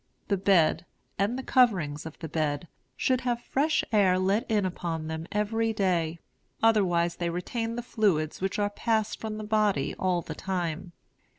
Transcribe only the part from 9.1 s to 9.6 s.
from the